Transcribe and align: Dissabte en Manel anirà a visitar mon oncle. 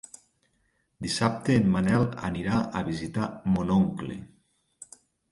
Dissabte 1.05 1.57
en 1.63 1.67
Manel 1.75 2.05
anirà 2.29 2.61
a 2.79 2.81
visitar 2.87 3.27
mon 3.57 3.75
oncle. 3.75 4.17